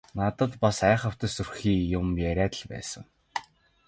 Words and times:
Надад 0.19 0.51
бас 0.63 0.77
айхавтар 0.91 1.29
сүрхий 1.33 1.79
юм 1.99 2.07
яриад 2.29 2.53
л 2.59 2.63
байсан. 2.73 3.03